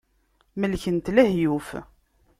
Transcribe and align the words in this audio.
Melken-t 0.59 1.07
lehyuf. 1.15 1.69